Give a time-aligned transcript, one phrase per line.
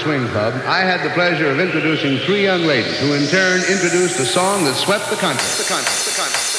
[0.00, 4.18] Swing Club, I had the pleasure of introducing three young ladies who in turn introduced
[4.20, 5.10] a song that swept.
[5.10, 6.55] The country, the country, the country.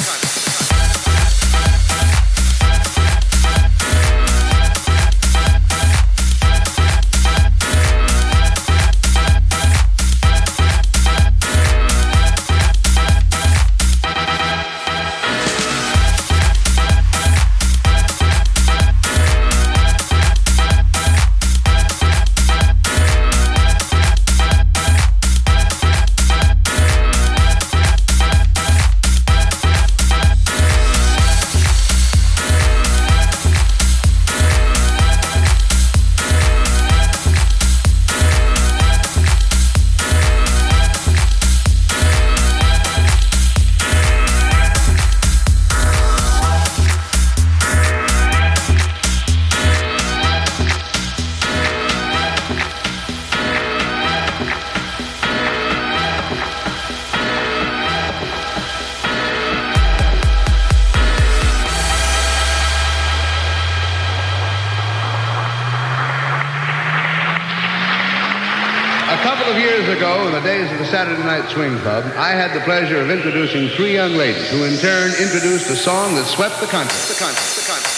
[71.52, 75.70] Swing Club, I had the pleasure of introducing three young ladies who in turn introduced
[75.70, 76.98] a song that swept the country.
[77.08, 77.97] The country, the country.